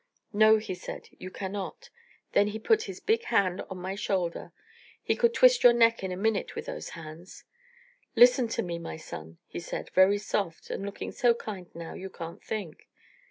'No,' 0.33 0.57
he 0.57 0.73
said, 0.73 1.09
'you 1.19 1.29
cannot.' 1.29 1.91
Then 2.31 2.47
he 2.47 2.57
put 2.57 2.85
his 2.89 2.99
big 2.99 3.25
hand 3.25 3.61
on 3.69 3.77
my 3.77 3.93
shoulder 3.93 4.51
he 5.03 5.15
could 5.15 5.31
twist 5.31 5.61
your 5.61 5.73
neck 5.73 6.03
in 6.03 6.11
a 6.11 6.17
minute 6.17 6.55
with 6.55 6.65
those 6.65 6.89
hands 6.97 7.43
'Listen 8.15 8.47
to 8.47 8.63
me, 8.63 8.79
my 8.79 8.97
son,' 8.97 9.37
he 9.45 9.59
said, 9.59 9.91
very 9.91 10.17
soft, 10.17 10.71
and 10.71 10.83
looking 10.83 11.11
so 11.11 11.35
kind 11.35 11.67
now, 11.75 11.93
you 11.93 12.09
can't 12.09 12.43
think. 12.43 12.87